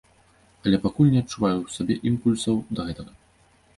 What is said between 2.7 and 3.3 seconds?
да гэтага.